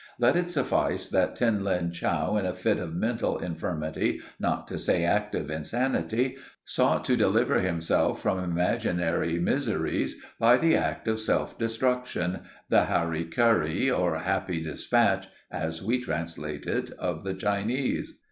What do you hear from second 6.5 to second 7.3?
sought to